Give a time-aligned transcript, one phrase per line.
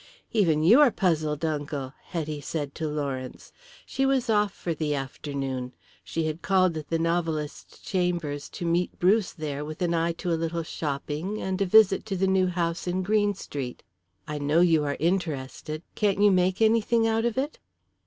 [0.31, 3.51] "Even you are puzzled, uncle," Hetty said to Lawrence.
[3.85, 8.97] She was off for the afternoon; she had called at the novelist's chambers to meet
[8.97, 12.47] Bruce there with an eye to a little shopping and a visit to the new
[12.47, 13.83] house in Green Street.
[14.27, 15.83] "I know you are interested.
[15.93, 17.59] Can't you make anything out of it?"